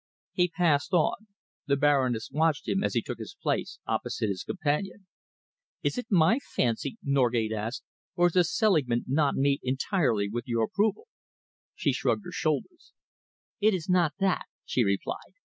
[0.33, 1.27] He passed on.
[1.67, 5.05] The Baroness watched him as he took his place opposite his companion.
[5.83, 7.83] "Is it my fancy," Norgate asked,
[8.15, 11.05] "or does Selingman not meet entirely with your approval?"
[11.75, 12.93] She shrugged her shoulders.
[13.59, 15.35] "It is not that," she replied.